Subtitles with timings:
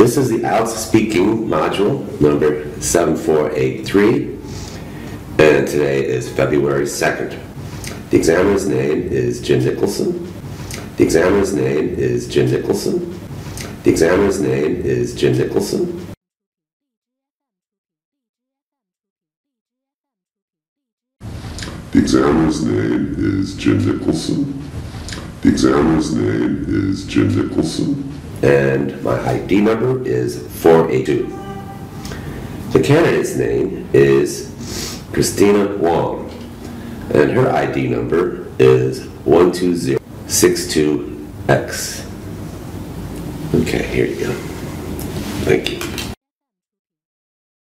[0.00, 4.32] This is the IELTS speaking module number 7483,
[5.38, 7.38] and today is February 2nd.
[8.08, 10.32] The examiner's name is Jim Nicholson.
[10.96, 13.20] The examiner's name is Jim Nicholson.
[13.82, 16.14] The examiner's name is Jim Nicholson.
[21.90, 24.62] The examiner's name is Jim Nicholson.
[25.42, 28.10] The examiner's name is Jim Nicholson.
[28.42, 31.26] And my ID number is 482.
[32.72, 36.30] The candidate's name is Christina Wong,
[37.12, 42.06] and her ID number is 12062X.
[43.54, 44.32] Okay, here you go.
[45.44, 45.99] Thank you.